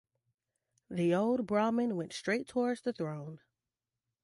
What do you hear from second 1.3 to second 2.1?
Brahmin